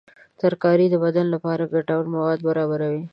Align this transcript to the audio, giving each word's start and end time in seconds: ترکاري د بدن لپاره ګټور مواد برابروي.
ترکاري 0.41 0.87
د 0.91 0.95
بدن 1.03 1.25
لپاره 1.35 1.71
ګټور 1.73 2.05
مواد 2.13 2.39
برابروي. 2.47 3.03